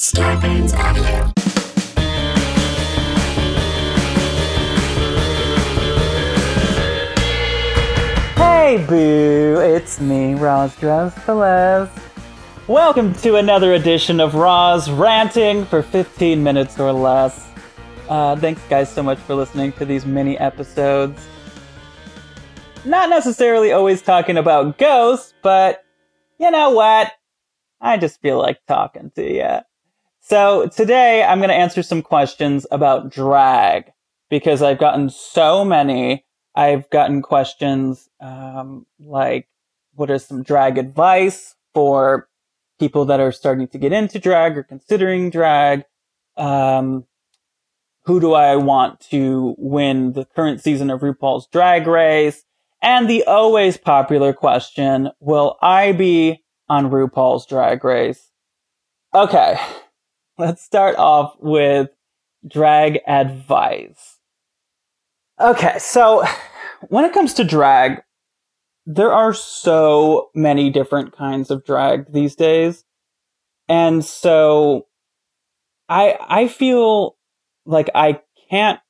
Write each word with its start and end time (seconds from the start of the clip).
Starburns 0.00 0.72
Audio. 0.72 1.30
Hey 8.34 8.82
boo, 8.88 9.60
it's 9.60 10.00
me, 10.00 10.32
Roz 10.36 10.74
Velez. 10.76 11.90
Welcome 12.66 13.12
to 13.16 13.36
another 13.36 13.74
edition 13.74 14.20
of 14.20 14.34
Roz 14.34 14.90
Ranting 14.90 15.66
for 15.66 15.82
15 15.82 16.42
minutes 16.42 16.80
or 16.80 16.94
less. 16.94 17.50
Uh, 18.08 18.36
thanks 18.36 18.62
guys 18.70 18.90
so 18.90 19.02
much 19.02 19.18
for 19.18 19.34
listening 19.34 19.70
to 19.72 19.84
these 19.84 20.06
mini 20.06 20.38
episodes. 20.38 21.28
Not 22.86 23.10
necessarily 23.10 23.72
always 23.72 24.00
talking 24.00 24.38
about 24.38 24.78
ghosts, 24.78 25.34
but 25.42 25.84
you 26.38 26.50
know 26.50 26.70
what? 26.70 27.12
I 27.82 27.98
just 27.98 28.22
feel 28.22 28.38
like 28.38 28.64
talking 28.66 29.12
to 29.16 29.30
you. 29.30 29.60
So 30.20 30.68
today 30.68 31.24
I'm 31.24 31.38
going 31.38 31.48
to 31.48 31.54
answer 31.54 31.82
some 31.82 32.02
questions 32.02 32.66
about 32.70 33.10
drag 33.10 33.92
because 34.28 34.62
I've 34.62 34.78
gotten 34.78 35.10
so 35.10 35.64
many. 35.64 36.24
I've 36.54 36.88
gotten 36.90 37.22
questions 37.22 38.08
um, 38.20 38.86
like, 38.98 39.48
what 39.94 40.10
is 40.10 40.24
some 40.24 40.42
drag 40.42 40.78
advice 40.78 41.56
for 41.74 42.28
people 42.78 43.04
that 43.06 43.20
are 43.20 43.32
starting 43.32 43.68
to 43.68 43.78
get 43.78 43.92
into 43.92 44.18
drag 44.18 44.56
or 44.56 44.62
considering 44.62 45.30
drag? 45.30 45.84
Um, 46.36 47.06
who 48.04 48.20
do 48.20 48.32
I 48.32 48.56
want 48.56 49.00
to 49.10 49.54
win 49.58 50.12
the 50.12 50.24
current 50.24 50.60
season 50.62 50.90
of 50.90 51.00
RuPaul's 51.00 51.46
Drag 51.48 51.86
Race? 51.86 52.44
And 52.82 53.08
the 53.08 53.24
always 53.24 53.76
popular 53.76 54.32
question, 54.32 55.10
will 55.20 55.58
I 55.60 55.92
be 55.92 56.42
on 56.68 56.90
RuPaul's 56.90 57.46
Drag 57.46 57.84
Race? 57.84 58.30
Okay, 59.14 59.58
let's 60.40 60.62
start 60.62 60.96
off 60.96 61.36
with 61.38 61.90
drag 62.46 63.00
advice. 63.06 64.18
Okay, 65.38 65.78
so 65.78 66.24
when 66.88 67.04
it 67.04 67.12
comes 67.12 67.34
to 67.34 67.44
drag, 67.44 68.02
there 68.86 69.12
are 69.12 69.34
so 69.34 70.30
many 70.34 70.70
different 70.70 71.14
kinds 71.14 71.50
of 71.50 71.64
drag 71.64 72.12
these 72.12 72.34
days. 72.34 72.84
And 73.68 74.04
so 74.04 74.86
I 75.88 76.16
I 76.20 76.48
feel 76.48 77.16
like 77.66 77.90
I 77.94 78.20
can't 78.50 78.80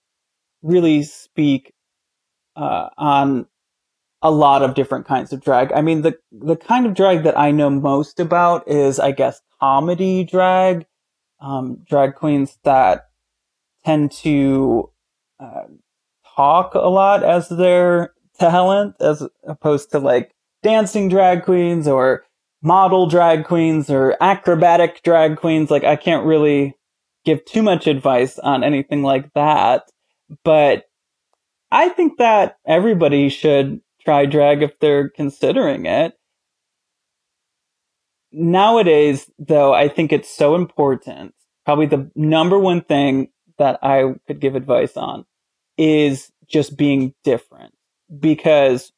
really 0.62 1.02
speak 1.02 1.72
uh, 2.56 2.88
on 2.96 3.46
a 4.22 4.30
lot 4.30 4.62
of 4.62 4.74
different 4.74 5.06
kinds 5.06 5.32
of 5.32 5.40
drag. 5.40 5.72
I 5.72 5.80
mean, 5.80 6.02
the 6.02 6.16
the 6.30 6.56
kind 6.56 6.86
of 6.86 6.94
drag 6.94 7.24
that 7.24 7.38
I 7.38 7.50
know 7.50 7.70
most 7.70 8.20
about 8.20 8.68
is, 8.68 9.00
I 9.00 9.10
guess, 9.10 9.40
comedy 9.60 10.24
drag, 10.24 10.86
um, 11.40 11.78
drag 11.88 12.14
queens 12.14 12.58
that 12.64 13.08
tend 13.84 14.12
to 14.12 14.90
uh, 15.38 15.64
talk 16.36 16.74
a 16.74 16.88
lot 16.88 17.22
as 17.22 17.48
their 17.48 18.12
talent, 18.38 18.94
as 19.00 19.26
opposed 19.46 19.90
to 19.92 19.98
like 19.98 20.32
dancing 20.62 21.08
drag 21.08 21.44
queens 21.44 21.88
or 21.88 22.24
model 22.62 23.06
drag 23.06 23.44
queens 23.44 23.90
or 23.90 24.16
acrobatic 24.20 25.02
drag 25.02 25.36
queens. 25.36 25.70
Like, 25.70 25.84
I 25.84 25.96
can't 25.96 26.26
really 26.26 26.74
give 27.24 27.44
too 27.44 27.62
much 27.62 27.86
advice 27.86 28.38
on 28.38 28.64
anything 28.64 29.02
like 29.02 29.32
that, 29.34 29.84
but 30.44 30.84
I 31.70 31.88
think 31.88 32.18
that 32.18 32.56
everybody 32.66 33.28
should 33.28 33.80
try 34.02 34.26
drag 34.26 34.62
if 34.62 34.78
they're 34.78 35.08
considering 35.08 35.86
it. 35.86 36.14
Nowadays, 38.32 39.30
though, 39.38 39.72
I 39.74 39.88
think 39.88 40.12
it's 40.12 40.28
so 40.28 40.54
important. 40.54 41.34
Probably 41.64 41.86
the 41.86 42.10
number 42.14 42.58
one 42.58 42.82
thing 42.82 43.28
that 43.58 43.78
I 43.82 44.14
could 44.26 44.40
give 44.40 44.54
advice 44.54 44.96
on 44.96 45.24
is 45.76 46.30
just 46.46 46.76
being 46.76 47.14
different 47.24 47.74
because 48.18 48.92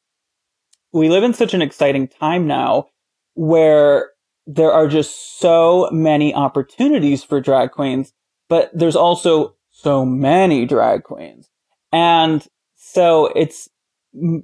we 0.91 1.09
live 1.09 1.23
in 1.23 1.33
such 1.33 1.53
an 1.53 1.61
exciting 1.61 2.07
time 2.07 2.47
now 2.47 2.87
where 3.33 4.11
there 4.45 4.71
are 4.71 4.87
just 4.87 5.39
so 5.39 5.89
many 5.91 6.33
opportunities 6.33 7.23
for 7.23 7.41
drag 7.41 7.71
queens, 7.71 8.13
but 8.49 8.69
there's 8.73 8.95
also 8.95 9.55
so 9.71 10.05
many 10.05 10.65
drag 10.65 11.03
queens. 11.03 11.49
And 11.91 12.45
so 12.75 13.27
it's 13.35 13.69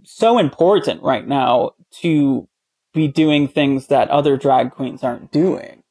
so 0.04 0.38
important 0.38 1.04
right 1.04 1.28
now 1.28 1.72
to 2.02 2.48
be 2.94 3.08
doing 3.08 3.48
things 3.48 3.88
that 3.88 4.10
other 4.10 4.38
drag 4.38 4.72
queens 4.72 5.04
aren't 5.04 5.32
doing. 5.32 5.84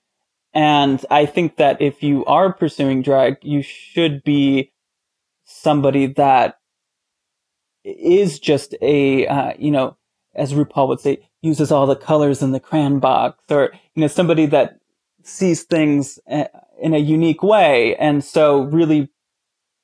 And 0.55 1.05
I 1.11 1.27
think 1.27 1.57
that 1.57 1.81
if 1.81 2.03
you 2.03 2.25
are 2.25 2.53
pursuing 2.53 3.03
drag, 3.03 3.37
you 3.43 3.63
should 3.63 4.25
be 4.25 4.73
somebody 5.45 6.07
that 6.07 6.59
is 7.85 8.39
just 8.39 8.75
a, 8.83 9.27
uh, 9.27 9.53
you 9.59 9.71
know, 9.71 9.97
as 10.35 10.53
RuPaul 10.53 10.89
would 10.89 11.01
say, 11.01 11.19
uses 11.43 11.71
all 11.71 11.87
the 11.87 11.97
colors 11.97 12.43
in 12.43 12.53
the 12.53 12.61
crayon 12.61 12.99
box, 12.99 13.39
or 13.51 13.73
you 13.95 14.01
know, 14.01 14.07
somebody 14.09 14.47
that 14.47 14.79
sees 15.23 15.63
things 15.63 16.19
uh, 16.31 16.45
in 16.81 16.95
a 16.95 16.99
unique 16.99 17.43
way, 17.43 17.95
and 17.97 18.25
so 18.25 18.63
really, 18.63 19.11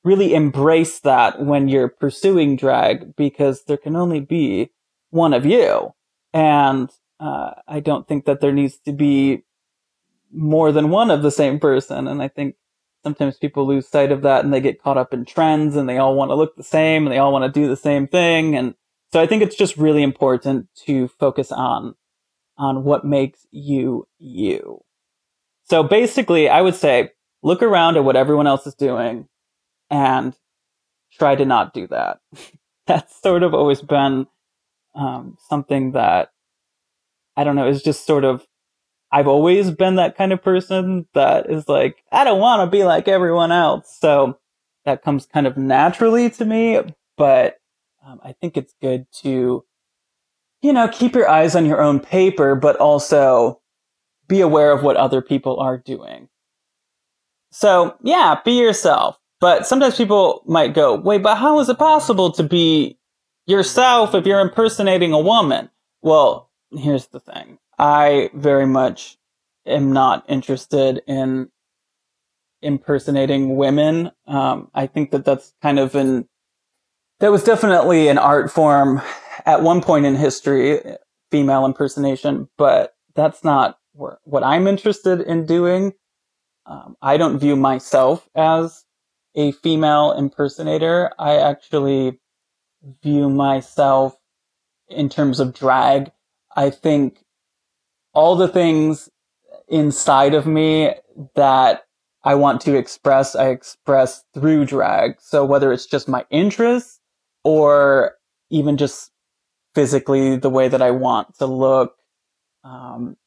really 0.03 0.33
embrace 0.33 0.99
that 0.99 1.41
when 1.41 1.67
you're 1.67 1.89
pursuing 1.89 2.55
drag, 2.55 3.15
because 3.15 3.63
there 3.65 3.77
can 3.77 3.95
only 3.95 4.19
be 4.19 4.71
one 5.09 5.33
of 5.33 5.45
you, 5.45 5.93
and 6.33 6.89
uh, 7.19 7.51
I 7.67 7.79
don't 7.79 8.07
think 8.07 8.25
that 8.25 8.41
there 8.41 8.51
needs 8.51 8.77
to 8.85 8.91
be 8.91 9.43
more 10.31 10.71
than 10.71 10.89
one 10.89 11.11
of 11.11 11.21
the 11.21 11.31
same 11.31 11.59
person, 11.59 12.07
and 12.07 12.21
I 12.21 12.27
think 12.27 12.55
sometimes 13.03 13.37
people 13.37 13.67
lose 13.67 13.87
sight 13.87 14.11
of 14.11 14.23
that 14.23 14.43
and 14.43 14.51
they 14.53 14.59
get 14.59 14.81
caught 14.81 14.97
up 14.97 15.13
in 15.13 15.25
trends 15.25 15.75
and 15.75 15.87
they 15.87 15.99
all 15.99 16.15
want 16.15 16.31
to 16.31 16.35
look 16.35 16.55
the 16.55 16.63
same 16.63 17.05
and 17.05 17.13
they 17.13 17.19
all 17.19 17.31
want 17.31 17.45
to 17.45 17.59
do 17.59 17.67
the 17.67 17.77
same 17.77 18.07
thing 18.07 18.55
and 18.55 18.73
so 19.15 19.21
I 19.21 19.27
think 19.27 19.43
it's 19.43 19.55
just 19.55 19.77
really 19.77 20.03
important 20.03 20.67
to 20.87 21.07
focus 21.07 21.51
on 21.51 21.95
on 22.57 22.83
what 22.83 23.05
makes 23.05 23.47
you 23.51 24.07
you. 24.19 24.83
So 25.63 25.83
basically, 25.83 26.49
I 26.49 26.61
would 26.61 26.75
say 26.75 27.11
look 27.41 27.63
around 27.63 27.95
at 27.95 28.03
what 28.03 28.17
everyone 28.17 28.45
else 28.47 28.67
is 28.67 28.75
doing 28.75 29.29
and 29.89 30.35
try 31.13 31.35
to 31.35 31.45
not 31.45 31.73
do 31.73 31.87
that. 31.87 32.19
That's 32.87 33.21
sort 33.21 33.43
of 33.43 33.53
always 33.53 33.81
been 33.81 34.27
um, 34.95 35.37
something 35.47 35.93
that 35.93 36.31
I 37.37 37.43
don't 37.43 37.55
know 37.55 37.67
it's 37.67 37.83
just 37.83 38.05
sort 38.05 38.23
of 38.23 38.45
I've 39.11 39.27
always 39.27 39.71
been 39.71 39.95
that 39.95 40.17
kind 40.17 40.33
of 40.33 40.43
person 40.43 41.07
that 41.13 41.49
is 41.49 41.69
like 41.69 42.03
I 42.11 42.23
don't 42.23 42.39
want 42.39 42.61
to 42.61 42.77
be 42.77 42.83
like 42.83 43.07
everyone 43.07 43.51
else. 43.51 43.97
So 43.99 44.37
that 44.85 45.03
comes 45.03 45.25
kind 45.25 45.47
of 45.47 45.57
naturally 45.57 46.29
to 46.31 46.45
me, 46.45 46.79
but 47.17 47.57
um, 48.05 48.19
I 48.23 48.33
think 48.33 48.57
it's 48.57 48.73
good 48.81 49.07
to, 49.23 49.63
you 50.61 50.73
know, 50.73 50.87
keep 50.87 51.15
your 51.15 51.29
eyes 51.29 51.55
on 51.55 51.65
your 51.65 51.81
own 51.81 51.99
paper, 51.99 52.55
but 52.55 52.75
also 52.75 53.61
be 54.27 54.41
aware 54.41 54.71
of 54.71 54.83
what 54.83 54.97
other 54.97 55.21
people 55.21 55.59
are 55.59 55.77
doing. 55.77 56.27
So 57.51 57.95
yeah, 58.03 58.39
be 58.43 58.59
yourself. 58.59 59.17
But 59.39 59.65
sometimes 59.67 59.97
people 59.97 60.43
might 60.45 60.73
go, 60.73 60.95
wait, 60.95 61.23
but 61.23 61.35
how 61.35 61.59
is 61.59 61.69
it 61.69 61.77
possible 61.77 62.31
to 62.33 62.43
be 62.43 62.97
yourself 63.45 64.15
if 64.15 64.25
you're 64.25 64.39
impersonating 64.39 65.13
a 65.13 65.19
woman? 65.19 65.69
Well, 66.01 66.49
here's 66.71 67.07
the 67.07 67.19
thing. 67.19 67.57
I 67.77 68.29
very 68.33 68.65
much 68.65 69.17
am 69.65 69.91
not 69.93 70.25
interested 70.29 71.01
in 71.07 71.49
impersonating 72.61 73.55
women. 73.55 74.11
Um, 74.27 74.69
I 74.73 74.87
think 74.87 75.11
that 75.11 75.25
that's 75.25 75.53
kind 75.61 75.79
of 75.79 75.95
an 75.95 76.27
that 77.19 77.31
was 77.31 77.43
definitely 77.43 78.07
an 78.09 78.17
art 78.17 78.51
form 78.51 79.01
at 79.45 79.61
one 79.61 79.81
point 79.81 80.05
in 80.05 80.15
history, 80.15 80.81
female 81.31 81.65
impersonation, 81.65 82.49
but 82.57 82.93
that's 83.15 83.43
not 83.43 83.77
what 83.93 84.43
I'm 84.43 84.67
interested 84.67 85.21
in 85.21 85.45
doing. 85.45 85.93
Um, 86.65 86.97
I 87.01 87.15
don't 87.17 87.39
view 87.39 87.55
myself 87.55 88.27
as 88.35 88.83
a 89.35 89.51
female 89.53 90.11
impersonator. 90.11 91.11
I 91.17 91.37
actually 91.37 92.19
view 93.03 93.29
myself 93.29 94.17
in 94.89 95.09
terms 95.09 95.39
of 95.39 95.53
drag. 95.53 96.11
I 96.55 96.69
think 96.69 97.19
all 98.13 98.35
the 98.35 98.47
things 98.47 99.09
inside 99.67 100.33
of 100.33 100.45
me 100.45 100.93
that 101.35 101.83
I 102.23 102.35
want 102.35 102.61
to 102.61 102.75
express, 102.75 103.35
I 103.35 103.49
express 103.49 104.23
through 104.33 104.65
drag. 104.65 105.15
So 105.19 105.45
whether 105.45 105.71
it's 105.71 105.85
just 105.85 106.07
my 106.07 106.25
interests 106.31 106.99
or 107.43 108.15
even 108.49 108.77
just 108.77 109.11
physically 109.75 110.37
the 110.37 110.49
way 110.49 110.67
that 110.67 110.81
I 110.81 110.91
want 110.91 111.37
to 111.37 111.45
look. 111.45 111.95
Um, 112.63 113.17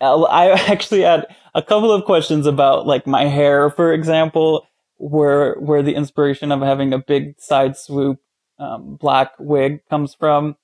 I 0.00 0.50
actually 0.68 1.02
had 1.02 1.26
a 1.54 1.62
couple 1.62 1.92
of 1.92 2.04
questions 2.04 2.46
about 2.46 2.86
like 2.86 3.06
my 3.06 3.26
hair, 3.26 3.70
for 3.70 3.92
example, 3.92 4.66
where 4.96 5.54
where 5.56 5.82
the 5.82 5.94
inspiration 5.94 6.50
of 6.50 6.60
having 6.60 6.92
a 6.92 6.98
big 6.98 7.40
side 7.40 7.76
swoop 7.76 8.18
um, 8.58 8.96
black 8.96 9.32
wig 9.38 9.80
comes 9.88 10.14
from, 10.14 10.56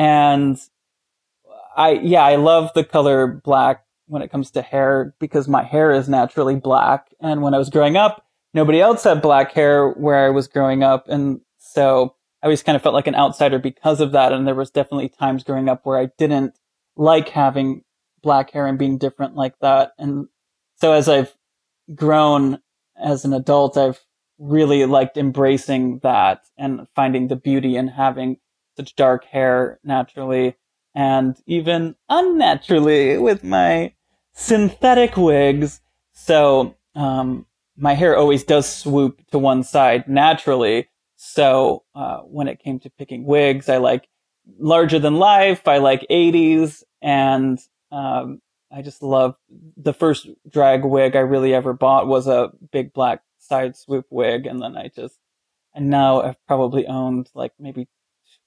and 0.00 0.58
I 1.76 1.90
yeah 1.90 2.24
I 2.24 2.36
love 2.36 2.70
the 2.74 2.84
color 2.84 3.26
black 3.26 3.84
when 4.06 4.22
it 4.22 4.30
comes 4.30 4.50
to 4.52 4.62
hair 4.62 5.14
because 5.20 5.46
my 5.46 5.62
hair 5.62 5.92
is 5.92 6.08
naturally 6.08 6.56
black. 6.56 7.14
And 7.20 7.42
when 7.42 7.54
I 7.54 7.58
was 7.58 7.70
growing 7.70 7.96
up, 7.96 8.26
nobody 8.54 8.80
else 8.80 9.04
had 9.04 9.22
black 9.22 9.52
hair 9.52 9.90
where 9.90 10.26
I 10.26 10.30
was 10.30 10.48
growing 10.48 10.82
up. 10.82 11.08
And 11.08 11.42
so 11.58 12.16
I 12.42 12.46
always 12.46 12.62
kind 12.62 12.74
of 12.74 12.82
felt 12.82 12.94
like 12.94 13.06
an 13.06 13.14
outsider 13.14 13.60
because 13.60 14.00
of 14.00 14.12
that. 14.12 14.32
And 14.32 14.46
there 14.46 14.54
was 14.54 14.70
definitely 14.70 15.10
times 15.10 15.44
growing 15.44 15.68
up 15.68 15.84
where 15.84 15.98
I 15.98 16.06
didn't 16.18 16.58
like 16.96 17.28
having 17.28 17.84
black 18.22 18.50
hair 18.50 18.66
and 18.66 18.78
being 18.78 18.98
different 18.98 19.36
like 19.36 19.58
that. 19.60 19.92
And 19.96 20.26
so 20.80 20.92
as 20.92 21.08
I've 21.08 21.36
grown 21.94 22.58
as 23.00 23.24
an 23.24 23.32
adult, 23.32 23.76
I've 23.76 24.00
really 24.38 24.86
liked 24.86 25.18
embracing 25.18 26.00
that 26.00 26.42
and 26.56 26.88
finding 26.96 27.28
the 27.28 27.36
beauty 27.36 27.76
in 27.76 27.86
having 27.88 28.38
such 28.80 28.96
dark 28.96 29.26
hair 29.26 29.78
naturally 29.84 30.56
and 30.94 31.36
even 31.46 31.94
unnaturally 32.08 33.18
with 33.18 33.44
my 33.44 33.92
synthetic 34.32 35.18
wigs. 35.18 35.82
So, 36.12 36.76
um, 36.94 37.44
my 37.76 37.92
hair 37.92 38.16
always 38.16 38.42
does 38.42 38.66
swoop 38.66 39.20
to 39.32 39.38
one 39.38 39.62
side 39.64 40.08
naturally. 40.08 40.88
So, 41.16 41.84
uh, 41.94 42.20
when 42.20 42.48
it 42.48 42.58
came 42.58 42.80
to 42.80 42.90
picking 42.90 43.26
wigs, 43.26 43.68
I 43.68 43.76
like 43.76 44.08
larger 44.58 44.98
than 44.98 45.16
life. 45.16 45.68
I 45.68 45.76
like 45.76 46.06
80s 46.08 46.82
and, 47.02 47.58
um, 47.92 48.40
I 48.72 48.80
just 48.80 49.02
love 49.02 49.34
the 49.76 49.92
first 49.92 50.26
drag 50.48 50.84
wig 50.86 51.16
I 51.16 51.20
really 51.20 51.52
ever 51.52 51.74
bought 51.74 52.06
was 52.06 52.26
a 52.26 52.50
big 52.72 52.94
black 52.94 53.20
side 53.38 53.76
swoop 53.76 54.06
wig. 54.08 54.46
And 54.46 54.62
then 54.62 54.74
I 54.76 54.88
just, 54.88 55.18
and 55.74 55.90
now 55.90 56.22
I've 56.22 56.46
probably 56.46 56.86
owned 56.86 57.28
like 57.34 57.52
maybe 57.58 57.88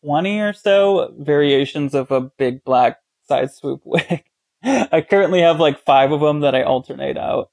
20 0.04 0.40
or 0.40 0.54
so 0.54 1.14
variations 1.18 1.94
of 1.94 2.12
a 2.12 2.22
big 2.22 2.64
black 2.64 3.00
side 3.28 3.52
swoop 3.52 3.82
wig. 3.86 4.24
I 4.64 5.02
currently 5.02 5.42
have 5.42 5.60
like 5.60 5.84
five 5.84 6.12
of 6.12 6.22
them 6.22 6.42
that 6.42 6.56
I 6.56 6.64
alternate 6.64 7.18
out. 7.18 7.50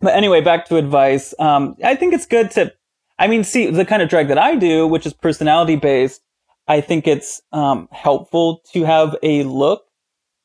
But 0.00 0.14
anyway, 0.14 0.40
back 0.40 0.66
to 0.66 0.76
advice. 0.76 1.32
Um, 1.38 1.76
I 1.84 1.94
think 1.94 2.12
it's 2.12 2.26
good 2.26 2.50
to, 2.52 2.72
I 3.18 3.28
mean, 3.28 3.44
see 3.44 3.70
the 3.70 3.84
kind 3.84 4.02
of 4.02 4.08
drag 4.08 4.28
that 4.28 4.38
I 4.38 4.56
do, 4.56 4.86
which 4.86 5.06
is 5.06 5.12
personality 5.12 5.76
based. 5.76 6.22
I 6.66 6.80
think 6.80 7.06
it's 7.06 7.40
um, 7.52 7.88
helpful 7.92 8.62
to 8.72 8.84
have 8.84 9.16
a 9.22 9.44
look 9.44 9.84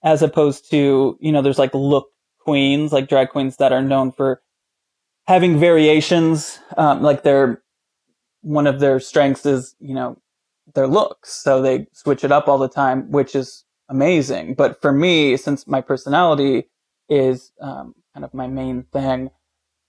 as 0.04 0.22
opposed 0.22 0.70
to, 0.72 1.18
you 1.20 1.32
know, 1.32 1.42
there's 1.42 1.58
like 1.58 1.74
look 1.74 2.10
queens, 2.40 2.92
like 2.92 3.10
drag 3.10 3.30
queens 3.30 3.58
that 3.58 3.74
are 3.74 3.82
known 3.82 4.12
for 4.12 4.42
having 5.26 5.60
variations. 5.60 6.60
Um, 6.78 7.02
like 7.02 7.24
their, 7.24 7.64
one 8.42 8.68
of 8.68 8.80
their 8.80 9.00
strengths 9.00 9.46
is, 9.46 9.76
you 9.80 9.96
know, 9.96 10.22
their 10.74 10.88
looks. 10.88 11.32
So 11.34 11.62
they 11.62 11.88
switch 11.94 12.24
it 12.24 12.32
up 12.32 12.48
all 12.48 12.58
the 12.58 12.70
time, 12.70 13.12
which 13.12 13.36
is 13.36 13.66
amazing. 13.90 14.56
But 14.56 14.82
for 14.82 14.92
me, 14.92 15.38
since 15.38 15.68
my 15.68 15.82
personality 15.82 16.70
is 17.10 17.52
um, 17.62 17.96
kind 18.14 18.26
of 18.26 18.34
my 18.34 18.48
main 18.48 18.84
thing, 18.92 19.30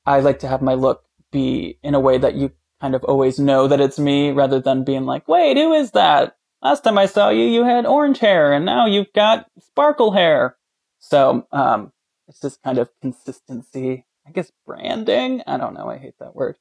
I 0.07 0.21
like 0.21 0.39
to 0.41 0.49
have 0.49 0.63
my 0.63 0.75
look 0.75 1.05
be 1.31 1.79
in 1.83 1.95
a 1.95 2.01
way 2.01 2.19
that 2.19 2.35
you 2.35 2.53
kind 2.81 2.95
of 2.95 3.05
always 3.05 3.39
know 3.39 3.67
that 3.69 3.81
it's 3.81 3.99
me 3.99 4.31
rather 4.31 4.61
than 4.61 4.85
being 4.85 5.05
like, 5.05 5.27
wait, 5.29 5.57
who 5.57 5.73
is 5.73 5.91
that? 5.93 6.37
Last 6.63 6.85
time 6.85 6.99
I 6.99 7.07
saw 7.07 7.29
you, 7.29 7.45
you 7.45 7.65
had 7.65 7.87
orange 7.87 8.19
hair 8.19 8.53
and 8.53 8.65
now 8.65 8.87
you've 8.87 9.13
got 9.15 9.47
sparkle 9.61 10.13
hair. 10.13 10.57
So, 10.99 11.47
um, 11.53 11.93
it's 12.29 12.41
just 12.41 12.63
kind 12.63 12.79
of 12.79 12.91
consistency. 13.01 14.05
I 14.27 14.31
guess 14.33 14.53
branding. 14.67 15.43
I 15.47 15.57
don't 15.57 15.75
know. 15.75 15.89
I 15.89 15.97
hate 15.97 16.19
that 16.21 16.37
word. 16.37 16.57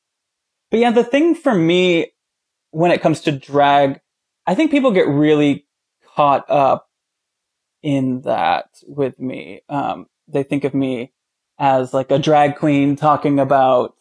But 0.72 0.80
yeah, 0.80 0.92
the 0.92 1.04
thing 1.04 1.36
for 1.36 1.54
me 1.54 2.14
when 2.72 2.92
it 2.92 3.02
comes 3.02 3.22
to 3.22 3.32
drag 3.32 4.00
I 4.48 4.56
think 4.56 4.72
people 4.72 4.92
get 4.92 5.08
really 5.08 5.68
caught 6.16 6.50
up 6.50 6.90
in 7.84 8.22
that 8.22 8.70
with 8.88 9.20
me. 9.20 9.62
Um, 9.70 10.08
they 10.28 10.44
think 10.44 10.64
of 10.64 10.74
me 10.74 11.14
as 11.60 11.94
like 11.94 12.12
a 12.12 12.20
drag 12.20 12.56
queen 12.56 12.96
talking 12.96 13.40
about 13.40 13.96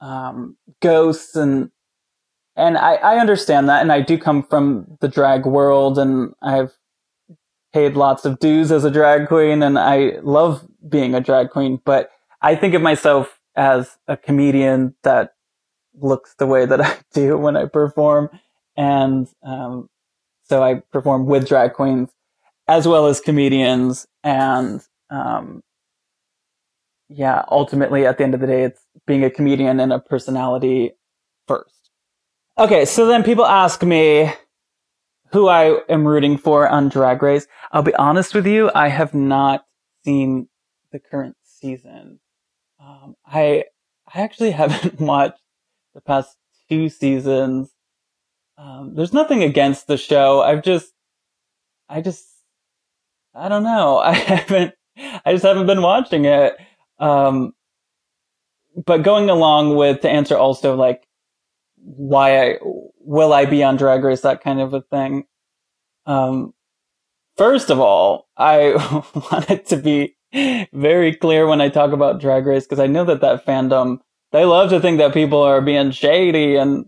um, 0.00 0.56
ghosts 0.80 1.36
and 1.36 1.70
and 2.56 2.76
I, 2.76 2.96
I 2.96 3.18
understand 3.18 3.68
that, 3.68 3.80
and 3.80 3.90
I 3.90 4.00
do 4.00 4.18
come 4.18 4.42
from 4.42 4.98
the 5.00 5.08
drag 5.08 5.46
world, 5.46 5.98
and 5.98 6.34
I've 6.42 6.72
paid 7.72 7.94
lots 7.94 8.24
of 8.24 8.38
dues 8.40 8.70
as 8.70 8.84
a 8.84 8.90
drag 8.90 9.28
queen, 9.28 9.62
and 9.62 9.78
I 9.78 10.18
love 10.22 10.66
being 10.86 11.14
a 11.14 11.20
drag 11.20 11.50
queen. 11.50 11.80
But 11.82 12.10
I 12.42 12.54
think 12.54 12.74
of 12.74 12.82
myself 12.82 13.40
as 13.56 13.96
a 14.06 14.16
comedian 14.16 14.94
that 15.02 15.34
looks 15.98 16.34
the 16.34 16.46
way 16.46 16.66
that 16.66 16.80
I 16.82 16.98
do 17.14 17.38
when 17.38 17.56
I 17.56 17.66
perform, 17.66 18.28
and 18.76 19.28
um, 19.42 19.88
so 20.44 20.62
I 20.62 20.82
perform 20.92 21.26
with 21.26 21.48
drag 21.48 21.74
queens 21.74 22.10
as 22.68 22.86
well 22.86 23.06
as 23.06 23.20
comedians, 23.20 24.06
and 24.22 24.80
um, 25.10 25.62
yeah, 27.08 27.44
ultimately 27.50 28.06
at 28.06 28.18
the 28.18 28.24
end 28.24 28.34
of 28.34 28.40
the 28.40 28.46
day, 28.46 28.64
it's 28.64 28.80
being 29.06 29.24
a 29.24 29.30
comedian 29.30 29.80
and 29.80 29.92
a 29.92 29.98
personality 29.98 30.92
first. 31.46 31.90
Okay, 32.58 32.84
so 32.84 33.06
then 33.06 33.22
people 33.22 33.46
ask 33.46 33.82
me 33.82 34.32
who 35.32 35.48
I 35.48 35.80
am 35.88 36.06
rooting 36.06 36.36
for 36.36 36.68
on 36.68 36.88
Drag 36.88 37.22
Race. 37.22 37.46
I'll 37.72 37.82
be 37.82 37.94
honest 37.94 38.34
with 38.34 38.46
you, 38.46 38.70
I 38.74 38.88
have 38.88 39.14
not 39.14 39.64
seen 40.04 40.48
the 40.92 40.98
current 40.98 41.36
season. 41.42 42.20
Um, 42.80 43.16
I 43.26 43.64
I 44.12 44.20
actually 44.20 44.50
haven't 44.62 45.00
watched 45.00 45.40
the 45.94 46.00
past 46.00 46.36
two 46.68 46.88
seasons. 46.88 47.71
Um, 48.58 48.94
there's 48.94 49.12
nothing 49.12 49.42
against 49.42 49.86
the 49.86 49.96
show. 49.96 50.42
I've 50.42 50.62
just, 50.62 50.92
I 51.88 52.00
just, 52.00 52.26
I 53.34 53.48
don't 53.48 53.64
know. 53.64 53.98
I 54.04 54.12
haven't, 54.12 54.74
I 54.96 55.32
just 55.32 55.44
haven't 55.44 55.66
been 55.66 55.82
watching 55.82 56.24
it. 56.24 56.56
Um, 56.98 57.52
but 58.86 59.02
going 59.02 59.28
along 59.28 59.76
with 59.76 60.00
to 60.00 60.10
answer 60.10 60.36
also 60.36 60.76
like 60.76 61.06
why 61.76 62.52
I 62.52 62.58
will 62.62 63.32
I 63.32 63.44
be 63.44 63.62
on 63.62 63.76
Drag 63.76 64.02
Race 64.04 64.22
that 64.22 64.42
kind 64.42 64.60
of 64.60 64.72
a 64.72 64.82
thing. 64.82 65.24
Um, 66.06 66.54
first 67.36 67.70
of 67.70 67.80
all, 67.80 68.28
I 68.36 68.74
wanted 69.32 69.66
to 69.66 69.76
be 69.76 70.16
very 70.72 71.14
clear 71.14 71.46
when 71.46 71.60
I 71.60 71.68
talk 71.68 71.92
about 71.92 72.20
Drag 72.20 72.46
Race 72.46 72.64
because 72.64 72.80
I 72.80 72.86
know 72.86 73.04
that 73.04 73.20
that 73.20 73.44
fandom 73.44 73.98
they 74.32 74.46
love 74.46 74.70
to 74.70 74.80
think 74.80 74.98
that 74.98 75.12
people 75.12 75.42
are 75.42 75.60
being 75.60 75.90
shady 75.90 76.56
and 76.56 76.86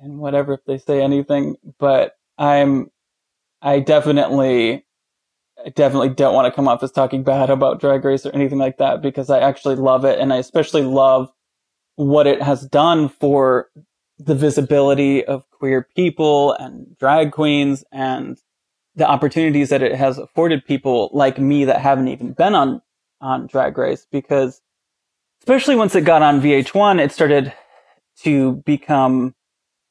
and 0.00 0.18
whatever 0.18 0.54
if 0.54 0.64
they 0.66 0.78
say 0.78 1.02
anything. 1.02 1.56
But 1.78 2.16
I'm, 2.38 2.90
I 3.62 3.80
definitely, 3.80 4.84
I 5.64 5.70
definitely 5.70 6.10
don't 6.10 6.34
want 6.34 6.46
to 6.46 6.54
come 6.54 6.68
off 6.68 6.82
as 6.82 6.92
talking 6.92 7.22
bad 7.22 7.50
about 7.50 7.80
Drag 7.80 8.04
Race 8.04 8.26
or 8.26 8.34
anything 8.34 8.58
like 8.58 8.78
that 8.78 9.02
because 9.02 9.30
I 9.30 9.40
actually 9.40 9.76
love 9.76 10.04
it, 10.04 10.18
and 10.18 10.32
I 10.32 10.36
especially 10.36 10.82
love 10.82 11.30
what 11.96 12.26
it 12.26 12.42
has 12.42 12.66
done 12.66 13.08
for 13.08 13.70
the 14.18 14.34
visibility 14.34 15.24
of 15.24 15.48
queer 15.50 15.86
people 15.94 16.52
and 16.52 16.96
drag 16.98 17.32
queens 17.32 17.84
and 17.92 18.38
the 18.94 19.06
opportunities 19.06 19.68
that 19.68 19.82
it 19.82 19.94
has 19.94 20.18
afforded 20.18 20.64
people 20.64 21.10
like 21.12 21.38
me 21.38 21.64
that 21.64 21.80
haven't 21.80 22.08
even 22.08 22.32
been 22.32 22.54
on 22.54 22.80
on 23.20 23.46
drag 23.46 23.76
race 23.76 24.06
because 24.10 24.60
especially 25.40 25.76
once 25.76 25.94
it 25.94 26.02
got 26.02 26.22
on 26.22 26.40
VH1 26.40 27.00
it 27.00 27.12
started 27.12 27.52
to 28.22 28.62
become 28.64 29.34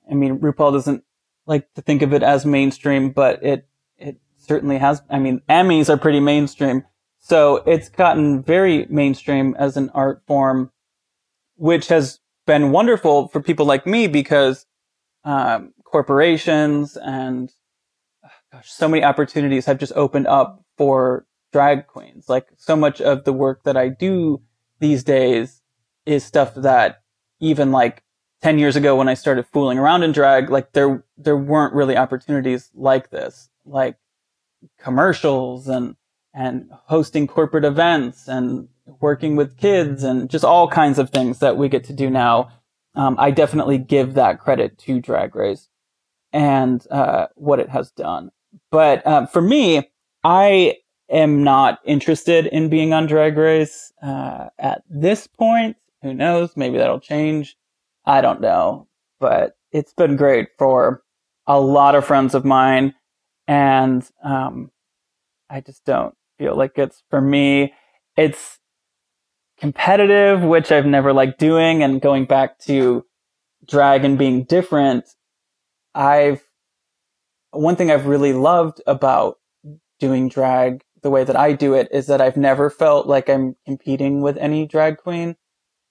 I 0.09 0.13
mean, 0.13 0.39
RuPaul 0.39 0.73
doesn't 0.73 1.03
like 1.45 1.71
to 1.73 1.81
think 1.81 2.01
of 2.01 2.13
it 2.13 2.23
as 2.23 2.45
mainstream, 2.45 3.11
but 3.11 3.43
it 3.43 3.67
it 3.97 4.17
certainly 4.37 4.77
has. 4.77 5.01
I 5.09 5.19
mean, 5.19 5.41
Emmys 5.49 5.89
are 5.89 5.97
pretty 5.97 6.19
mainstream, 6.19 6.83
so 7.19 7.57
it's 7.65 7.89
gotten 7.89 8.43
very 8.43 8.85
mainstream 8.89 9.55
as 9.57 9.77
an 9.77 9.89
art 9.93 10.21
form, 10.27 10.71
which 11.55 11.87
has 11.87 12.19
been 12.45 12.71
wonderful 12.71 13.27
for 13.29 13.41
people 13.41 13.65
like 13.65 13.87
me 13.87 14.07
because 14.07 14.65
um, 15.23 15.73
corporations 15.83 16.97
and 16.97 17.51
gosh, 18.51 18.71
so 18.71 18.87
many 18.87 19.03
opportunities 19.03 19.65
have 19.65 19.79
just 19.79 19.93
opened 19.95 20.27
up 20.27 20.63
for 20.77 21.25
drag 21.51 21.87
queens. 21.87 22.29
Like 22.29 22.47
so 22.57 22.75
much 22.75 23.01
of 23.01 23.23
the 23.23 23.33
work 23.33 23.63
that 23.63 23.77
I 23.77 23.89
do 23.89 24.41
these 24.79 25.03
days 25.03 25.61
is 26.05 26.23
stuff 26.23 26.53
that 26.55 27.01
even 27.39 27.71
like 27.71 28.03
10 28.45 28.59
years 28.59 28.75
ago 28.75 28.95
when 28.95 29.09
I 29.09 29.15
started 29.15 29.47
fooling 29.51 29.79
around 29.79 30.03
in 30.03 30.11
drag, 30.11 30.51
like 30.51 30.71
there, 30.73 31.03
there 31.17 31.35
weren't 31.35 31.73
really 31.73 31.97
opportunities 31.97 32.69
like 32.75 33.09
this, 33.09 33.49
like 33.65 33.97
commercials 34.77 35.67
and, 35.67 35.95
and 36.31 36.69
hosting 36.85 37.25
corporate 37.25 37.65
events 37.65 38.27
and 38.27 38.67
working 38.99 39.35
with 39.35 39.57
kids 39.57 40.03
and 40.03 40.29
just 40.29 40.45
all 40.45 40.67
kinds 40.67 40.99
of 40.99 41.09
things 41.09 41.39
that 41.39 41.57
we 41.57 41.67
get 41.67 41.85
to 41.85 41.93
do 41.93 42.07
now. 42.07 42.51
Um, 42.93 43.15
I 43.17 43.31
definitely 43.31 43.79
give 43.79 44.13
that 44.13 44.39
credit 44.39 44.77
to 44.77 45.01
Drag 45.01 45.35
Race 45.35 45.67
and 46.31 46.85
uh, 46.91 47.29
what 47.33 47.59
it 47.59 47.69
has 47.69 47.89
done. 47.89 48.29
But 48.69 49.07
uh, 49.07 49.25
for 49.25 49.41
me, 49.41 49.89
I 50.23 50.75
am 51.09 51.43
not 51.43 51.79
interested 51.83 52.45
in 52.45 52.69
being 52.69 52.93
on 52.93 53.07
Drag 53.07 53.35
Race 53.35 53.91
uh, 54.03 54.49
at 54.59 54.83
this 54.87 55.25
point. 55.25 55.77
Who 56.03 56.13
knows? 56.13 56.55
Maybe 56.55 56.77
that'll 56.77 56.99
change. 56.99 57.57
I 58.05 58.21
don't 58.21 58.41
know, 58.41 58.87
but 59.19 59.55
it's 59.71 59.93
been 59.93 60.15
great 60.15 60.49
for 60.57 61.03
a 61.47 61.59
lot 61.59 61.95
of 61.95 62.05
friends 62.05 62.35
of 62.35 62.45
mine. 62.45 62.93
And, 63.47 64.07
um, 64.23 64.71
I 65.49 65.61
just 65.61 65.85
don't, 65.85 66.15
feel 66.37 66.55
like 66.55 66.77
it's 66.77 67.03
for 67.09 67.21
me. 67.21 67.73
It's 68.17 68.59
competitive, 69.59 70.41
which 70.41 70.71
I've 70.71 70.85
never 70.85 71.13
liked 71.13 71.39
doing. 71.39 71.83
And 71.83 72.01
going 72.01 72.25
back 72.25 72.59
to 72.59 73.05
drag 73.67 74.03
and 74.03 74.17
being 74.17 74.43
different, 74.43 75.05
I've, 75.93 76.43
one 77.51 77.75
thing 77.75 77.89
I've 77.89 78.07
really 78.07 78.33
loved 78.33 78.81
about 78.85 79.37
doing 79.99 80.27
drag 80.27 80.83
the 81.01 81.09
way 81.09 81.23
that 81.23 81.35
I 81.35 81.53
do 81.53 81.73
it 81.73 81.87
is 81.91 82.07
that 82.07 82.19
I've 82.19 82.37
never 82.37 82.69
felt 82.69 83.07
like 83.07 83.29
I'm 83.29 83.55
competing 83.65 84.21
with 84.21 84.37
any 84.37 84.65
drag 84.65 84.97
queen. 84.97 85.35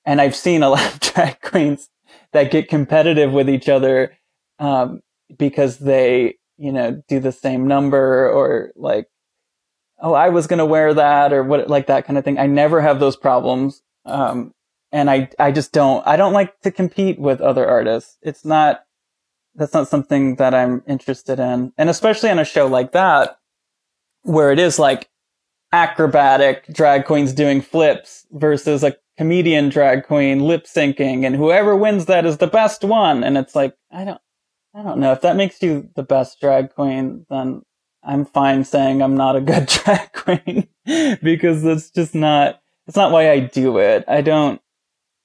And 0.04 0.20
I've 0.20 0.36
seen 0.36 0.62
a 0.62 0.68
lot 0.68 0.92
of 0.92 1.00
drag 1.14 1.40
queens 1.40 1.88
that 2.32 2.50
get 2.50 2.68
competitive 2.68 3.32
with 3.32 3.48
each 3.48 3.68
other, 3.68 4.16
um, 4.58 5.00
because 5.36 5.78
they, 5.78 6.36
you 6.56 6.72
know, 6.72 7.02
do 7.08 7.20
the 7.20 7.32
same 7.32 7.66
number 7.66 8.30
or 8.30 8.72
like 8.76 9.08
oh, 10.04 10.12
I 10.12 10.28
was 10.28 10.46
to 10.46 10.66
wear 10.66 10.92
that 10.94 11.32
or 11.32 11.42
what, 11.42 11.68
like 11.68 11.86
that 11.86 12.06
kind 12.06 12.18
of 12.18 12.24
thing. 12.24 12.38
I 12.38 12.46
never 12.46 12.80
have 12.80 13.00
those 13.00 13.16
problems. 13.16 13.82
Um, 14.04 14.52
and 14.92 15.10
I, 15.10 15.30
I 15.38 15.50
just 15.50 15.72
don't, 15.72 16.06
I 16.06 16.16
don't 16.16 16.34
like 16.34 16.60
to 16.60 16.70
compete 16.70 17.18
with 17.18 17.40
other 17.40 17.66
artists. 17.66 18.18
It's 18.22 18.44
not, 18.44 18.84
that's 19.54 19.72
not 19.72 19.88
something 19.88 20.36
that 20.36 20.54
I'm 20.54 20.82
interested 20.86 21.40
in. 21.40 21.72
And 21.78 21.88
especially 21.88 22.30
on 22.30 22.38
a 22.38 22.44
show 22.44 22.66
like 22.66 22.92
that, 22.92 23.38
where 24.22 24.52
it 24.52 24.58
is 24.58 24.78
like 24.78 25.08
acrobatic 25.72 26.66
drag 26.72 27.06
queens 27.06 27.32
doing 27.32 27.60
flips 27.60 28.26
versus 28.30 28.84
a 28.84 28.94
comedian 29.16 29.68
drag 29.68 30.04
queen 30.04 30.40
lip 30.40 30.64
syncing 30.64 31.24
and 31.24 31.36
whoever 31.36 31.76
wins 31.76 32.06
that 32.06 32.26
is 32.26 32.38
the 32.38 32.46
best 32.46 32.82
one. 32.84 33.22
And 33.22 33.38
it's 33.38 33.54
like, 33.54 33.74
I 33.92 34.04
don't, 34.04 34.20
I 34.74 34.82
don't 34.82 34.98
know 34.98 35.12
if 35.12 35.20
that 35.20 35.36
makes 35.36 35.62
you 35.62 35.88
the 35.94 36.02
best 36.02 36.40
drag 36.40 36.74
queen, 36.74 37.26
then 37.30 37.62
I'm 38.02 38.24
fine 38.24 38.64
saying 38.64 39.02
I'm 39.02 39.16
not 39.16 39.36
a 39.36 39.40
good 39.40 39.66
drag 39.84 40.12
queen 40.12 40.68
because 41.22 41.62
that's 41.62 41.90
just 41.90 42.14
not, 42.14 42.60
it's 42.86 42.96
not 42.96 43.12
why 43.12 43.30
I 43.30 43.40
do 43.40 43.78
it. 43.78 44.04
I 44.08 44.20
don't, 44.20 44.60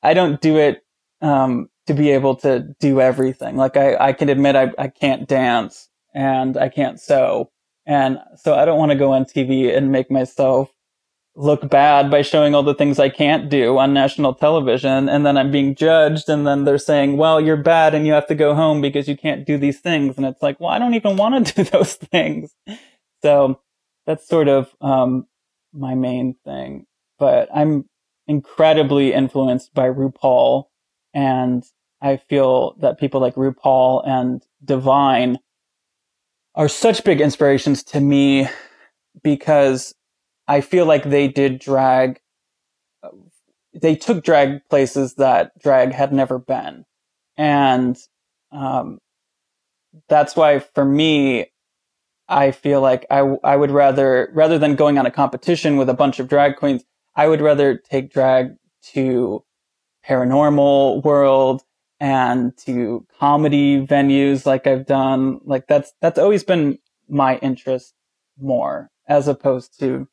I 0.03 0.13
don't 0.13 0.39
do 0.39 0.58
it, 0.58 0.84
um, 1.22 1.69
to 1.88 1.93
be 1.96 2.12
able 2.12 2.36
to 2.36 2.75
do 2.79 3.01
everything. 3.01 3.58
Like 3.58 3.75
I, 3.75 3.96
I 3.96 4.13
can 4.13 4.29
admit 4.29 4.55
I, 4.55 4.72
I 4.77 4.89
can't 4.89 5.27
dance 5.27 5.89
and 6.13 6.55
I 6.55 6.69
can't 6.69 7.00
sew. 7.00 7.51
And 7.88 8.19
so 8.36 8.53
I 8.53 8.65
don't 8.65 8.77
want 8.77 8.91
to 8.91 8.98
go 8.98 9.13
on 9.13 9.25
TV 9.25 9.75
and 9.75 9.91
make 9.91 10.12
myself 10.12 10.69
look 11.39 11.69
bad 11.69 12.12
by 12.12 12.22
showing 12.22 12.53
all 12.53 12.63
the 12.63 12.75
things 12.75 13.00
I 13.00 13.08
can't 13.08 13.48
do 13.50 13.77
on 13.77 13.93
national 13.93 14.34
television. 14.34 15.08
And 15.08 15.25
then 15.25 15.38
I'm 15.38 15.51
being 15.51 15.74
judged. 15.74 16.27
And 16.27 16.46
then 16.46 16.65
they're 16.65 16.77
saying, 16.77 17.15
well, 17.15 17.39
you're 17.39 17.55
bad 17.55 17.96
and 17.96 18.05
you 18.05 18.12
have 18.12 18.27
to 18.27 18.36
go 18.36 18.53
home 18.53 18.81
because 18.81 19.08
you 19.08 19.15
can't 19.15 19.46
do 19.46 19.58
these 19.58 19.79
things. 19.79 20.17
And 20.17 20.25
it's 20.25 20.41
like, 20.41 20.60
well, 20.60 20.69
I 20.69 20.79
don't 20.79 20.96
even 20.96 21.15
want 21.15 21.48
to 21.48 21.53
do 21.63 21.69
those 21.69 21.96
things. 21.96 22.53
So 23.22 23.62
that's 24.05 24.27
sort 24.27 24.50
of, 24.50 24.69
um, 24.81 25.27
my 25.72 25.96
main 25.96 26.36
thing. 26.43 26.86
But 27.17 27.48
I'm 27.55 27.86
incredibly 28.27 29.13
influenced 29.13 29.74
by 29.74 29.88
RuPaul. 29.88 30.65
And 31.13 31.63
I 32.01 32.17
feel 32.17 32.75
that 32.81 33.00
people 33.00 33.22
like 33.22 33.36
RuPaul 33.36 34.05
and 34.05 34.43
Divine 34.63 35.39
are 36.53 36.67
such 36.67 37.05
big 37.05 37.22
inspirations 37.22 37.81
to 37.84 38.01
me 38.01 38.50
because 39.24 39.96
I 40.50 40.62
feel 40.62 40.88
like 40.88 41.03
they 41.03 41.27
did 41.27 41.60
drag. 41.60 42.20
They 43.79 43.96
took 43.96 44.24
drag 44.24 44.68
places 44.68 45.13
that 45.15 45.51
drag 45.60 45.94
had 45.94 46.12
never 46.12 46.39
been, 46.39 46.86
and 47.38 47.96
um, 48.51 48.98
that's 50.10 50.36
why 50.36 50.58
for 50.58 50.84
me, 50.84 51.51
I 52.27 52.50
feel 52.50 52.82
like 52.82 53.06
I 53.12 53.20
I 53.44 53.56
would 53.56 53.70
rather 53.70 54.32
rather 54.34 54.58
than 54.58 54.75
going 54.75 54.98
on 54.98 55.06
a 55.06 55.12
competition 55.12 55.77
with 55.77 55.88
a 55.88 55.94
bunch 55.94 56.20
of 56.20 56.27
drag 56.27 56.56
queens, 56.56 56.84
I 57.15 57.27
would 57.27 57.41
rather 57.41 57.77
take 57.77 58.12
drag 58.12 58.56
to 58.94 59.44
paranormal 60.08 61.03
world 61.03 61.62
and 62.00 62.58
to 62.65 63.06
comedy 63.20 63.86
venues 63.86 64.48
like 64.48 64.65
I've 64.65 64.88
done. 64.88 65.41
Like 65.46 65.68
that's 65.68 65.94
that's 66.01 66.18
always 66.18 66.44
been 66.44 66.79
my 67.08 67.38
interest 67.38 67.94
more 68.39 68.89
as 69.08 69.27
opposed 69.27 69.79
to 69.82 70.08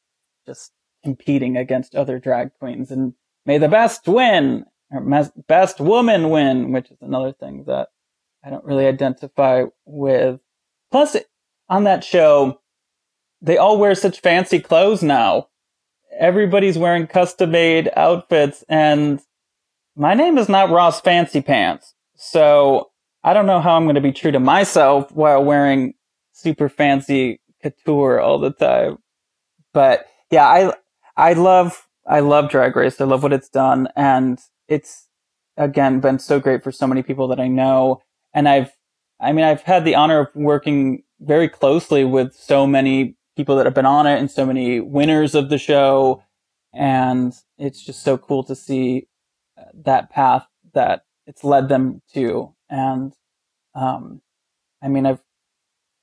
just 0.47 0.73
competing 1.05 1.57
against 1.57 1.95
other 1.95 2.19
drag 2.19 2.51
queens 2.59 2.91
and 2.91 3.15
may 3.45 3.59
the 3.59 3.69
best 3.69 4.07
win 4.07 4.65
or 4.91 5.31
best 5.49 5.81
woman 5.81 6.31
win, 6.31 6.73
which 6.73 6.91
is 6.91 6.99
another 7.01 7.33
thing 7.33 7.65
that 7.67 7.89
I 8.45 8.51
don't 8.51 8.65
really 8.65 8.87
identify 8.87 9.65
with. 9.85 10.41
Plus, 10.91 11.17
on 11.69 11.85
that 11.85 12.05
show, 12.05 12.61
they 13.41 13.57
all 13.57 13.79
wear 13.79 13.95
such 13.95 14.21
fancy 14.21 14.61
clothes 14.61 15.03
now. 15.03 15.49
Everybody's 16.19 16.79
wearing 16.79 17.07
custom 17.07 17.51
made 17.51 17.91
outfits 17.97 18.65
and 18.69 19.21
my 19.97 20.15
name 20.15 20.39
is 20.39 20.49
not 20.49 20.71
Roz 20.71 21.01
Fancy 21.01 21.41
Pants. 21.41 21.95
So 22.17 22.91
I 23.25 23.33
don't 23.33 23.47
know 23.47 23.61
how 23.61 23.77
I'm 23.77 23.85
going 23.85 23.95
to 23.97 24.01
be 24.01 24.13
true 24.13 24.31
to 24.31 24.41
myself 24.41 25.11
while 25.11 25.43
wearing 25.43 25.95
super 26.33 26.69
fancy 26.69 27.41
couture 27.63 28.21
all 28.21 28.39
the 28.39 28.53
time. 28.53 28.99
But 29.73 30.07
yeah, 30.31 30.47
I 30.47 30.73
I 31.17 31.33
love 31.35 31.87
I 32.07 32.21
love 32.21 32.51
Drag 32.51 32.75
Race. 32.77 33.01
I 33.01 33.05
love 33.05 33.23
what 33.23 33.33
it's 33.33 33.49
done, 33.49 33.89
and 33.97 34.39
it's 34.69 35.09
again 35.57 36.01
been 36.01 36.19
so 36.19 36.41
great 36.41 36.63
for 36.63 36.73
so 36.73 36.87
many 36.87 37.03
people 37.03 37.29
that 37.29 37.41
I 37.41 37.49
know. 37.49 38.03
And 38.35 38.49
I've 38.49 38.73
I 39.21 39.33
mean 39.33 39.45
I've 39.45 39.63
had 39.63 39.85
the 39.85 39.95
honor 39.95 40.21
of 40.21 40.29
working 40.35 41.03
very 41.21 41.49
closely 41.49 42.05
with 42.05 42.35
so 42.35 42.67
many 42.67 43.17
people 43.37 43.57
that 43.57 43.67
have 43.67 43.75
been 43.75 43.87
on 43.87 44.07
it 44.07 44.19
and 44.19 44.31
so 44.31 44.47
many 44.47 44.81
winners 44.81 45.35
of 45.35 45.49
the 45.49 45.59
show, 45.59 46.23
and 46.75 47.33
it's 47.59 47.83
just 47.85 48.03
so 48.03 48.19
cool 48.19 48.45
to 48.45 48.55
see 48.55 49.09
that 49.75 50.11
path 50.11 50.47
that 50.75 51.05
it's 51.27 51.45
led 51.45 51.69
them 51.69 52.03
to. 52.15 52.55
And 52.69 53.13
um, 53.75 54.21
I 54.83 54.89
mean 54.89 55.07
I've 55.07 55.21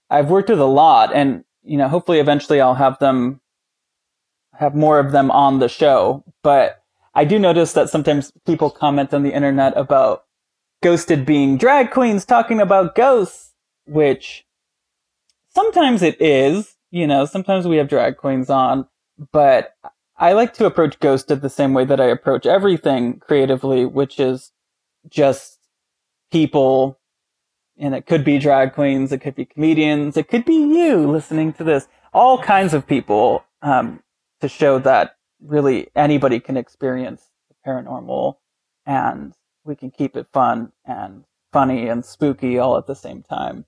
I've 0.10 0.30
worked 0.30 0.50
with 0.50 0.60
a 0.60 0.66
lot, 0.66 1.14
and 1.14 1.44
you 1.64 1.78
know 1.78 1.90
hopefully 1.90 2.20
eventually 2.20 2.62
I'll 2.62 2.76
have 2.76 3.00
them 3.00 3.42
have 4.54 4.76
more 4.76 5.00
of 5.00 5.12
them 5.12 5.32
on 5.32 5.60
the 5.60 5.70
show. 5.70 6.24
But 6.42 6.84
I 7.14 7.26
do 7.26 7.40
notice 7.40 7.74
that 7.74 7.90
sometimes 7.90 8.32
people 8.46 8.70
comment 8.70 9.14
on 9.14 9.24
the 9.24 9.34
internet 9.34 9.76
about 9.78 10.26
ghosted 10.82 11.26
being 11.26 11.58
drag 11.58 11.92
queens 11.92 12.26
talking 12.26 12.60
about 12.60 12.96
ghosts, 12.96 13.54
which 13.86 14.46
sometimes 15.54 16.02
it 16.02 16.20
is, 16.22 16.76
you 16.92 17.08
know, 17.08 17.26
sometimes 17.26 17.68
we 17.68 17.78
have 17.78 17.88
drag 17.88 18.18
queens 18.18 18.50
on, 18.50 18.88
but 19.32 19.76
I 20.18 20.34
like 20.34 20.54
to 20.56 20.66
approach 20.66 21.00
ghosted 21.00 21.42
the 21.42 21.50
same 21.50 21.74
way 21.74 21.86
that 21.86 22.00
I 22.00 22.06
approach 22.06 22.46
everything 22.46 23.20
creatively, 23.20 23.86
which 23.86 24.20
is 24.20 24.52
just 25.10 25.60
people 26.32 27.00
and 27.78 27.96
it 27.96 28.06
could 28.06 28.24
be 28.24 28.38
drag 28.38 28.74
queens, 28.74 29.12
it 29.12 29.20
could 29.20 29.36
be 29.36 29.46
comedians, 29.46 30.16
it 30.16 30.28
could 30.28 30.46
be 30.46 30.56
you 30.56 31.10
listening 31.10 31.54
to 31.54 31.64
this, 31.64 31.88
all 32.14 32.38
kinds 32.38 32.74
of 32.74 32.86
people. 32.86 33.44
Um, 33.62 34.04
to 34.44 34.50
show 34.50 34.78
that 34.78 35.16
really 35.42 35.88
anybody 35.96 36.38
can 36.38 36.58
experience 36.58 37.30
the 37.48 37.56
paranormal 37.66 38.36
and 38.86 39.34
we 39.64 39.74
can 39.74 39.90
keep 39.90 40.18
it 40.18 40.28
fun 40.34 40.74
and 40.84 41.24
funny 41.54 41.88
and 41.88 42.04
spooky 42.04 42.60
all 42.60 42.78
at 42.78 42.86
the 42.86 42.94
same 42.94 43.24
time. 43.24 43.64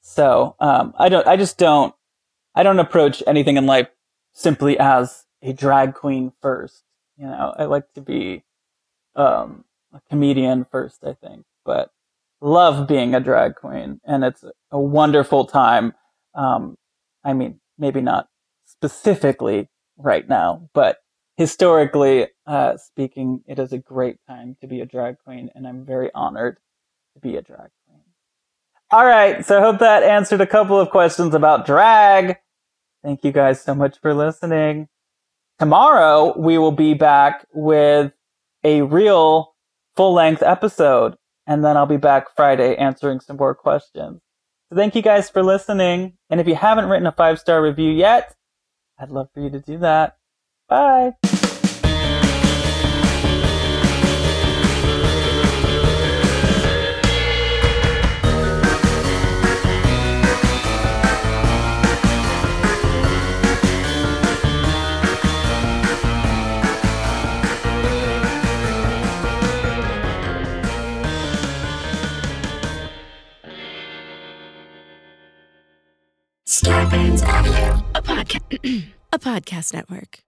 So, 0.00 0.56
um, 0.60 0.94
I 0.98 1.10
don't, 1.10 1.26
I 1.26 1.36
just 1.36 1.58
don't, 1.58 1.94
I 2.54 2.62
don't 2.62 2.78
approach 2.78 3.22
anything 3.26 3.58
in 3.58 3.66
life 3.66 3.88
simply 4.32 4.78
as 4.78 5.26
a 5.42 5.52
drag 5.52 5.92
queen 5.92 6.32
first. 6.40 6.84
You 7.18 7.26
know, 7.26 7.54
I 7.58 7.66
like 7.66 7.92
to 7.92 8.00
be, 8.00 8.44
um, 9.14 9.66
a 9.92 10.00
comedian 10.08 10.64
first, 10.70 11.04
I 11.04 11.12
think, 11.12 11.44
but 11.66 11.90
love 12.40 12.88
being 12.88 13.14
a 13.14 13.20
drag 13.20 13.56
queen 13.56 14.00
and 14.06 14.24
it's 14.24 14.42
a 14.70 14.80
wonderful 14.80 15.44
time. 15.44 15.92
Um, 16.34 16.78
I 17.22 17.34
mean, 17.34 17.60
maybe 17.76 18.00
not 18.00 18.28
specifically 18.64 19.68
right 19.98 20.28
now, 20.28 20.68
but 20.72 20.98
historically 21.36 22.28
uh, 22.46 22.76
speaking, 22.76 23.42
it 23.46 23.58
is 23.58 23.72
a 23.72 23.78
great 23.78 24.16
time 24.26 24.56
to 24.60 24.66
be 24.66 24.80
a 24.80 24.86
drag 24.86 25.18
queen, 25.18 25.50
and 25.54 25.66
I'm 25.66 25.84
very 25.84 26.10
honored 26.14 26.58
to 27.14 27.20
be 27.20 27.36
a 27.36 27.42
drag 27.42 27.70
queen. 27.86 28.02
All 28.90 29.04
right, 29.04 29.44
so 29.44 29.58
I 29.58 29.60
hope 29.60 29.80
that 29.80 30.02
answered 30.02 30.40
a 30.40 30.46
couple 30.46 30.80
of 30.80 30.90
questions 30.90 31.34
about 31.34 31.66
drag. 31.66 32.36
Thank 33.04 33.22
you 33.22 33.32
guys 33.32 33.60
so 33.60 33.74
much 33.74 34.00
for 34.00 34.14
listening. 34.14 34.88
Tomorrow, 35.58 36.38
we 36.38 36.56
will 36.58 36.72
be 36.72 36.94
back 36.94 37.46
with 37.52 38.12
a 38.64 38.82
real 38.82 39.54
full 39.96 40.14
length 40.14 40.42
episode, 40.42 41.16
and 41.46 41.64
then 41.64 41.76
I'll 41.76 41.86
be 41.86 41.96
back 41.96 42.34
Friday 42.34 42.76
answering 42.76 43.20
some 43.20 43.36
more 43.36 43.54
questions. 43.54 44.20
So 44.70 44.76
thank 44.76 44.94
you 44.94 45.02
guys 45.02 45.30
for 45.30 45.42
listening. 45.42 46.14
And 46.30 46.40
if 46.40 46.46
you 46.46 46.54
haven't 46.54 46.86
written 46.88 47.06
a 47.06 47.12
five 47.12 47.38
star 47.38 47.62
review 47.62 47.90
yet, 47.90 48.34
I'd 48.98 49.10
love 49.10 49.28
for 49.32 49.40
you 49.40 49.50
to 49.50 49.60
do 49.60 49.78
that. 49.78 50.16
Bye. 50.68 51.14
Podcast 79.28 79.74
network. 79.74 80.27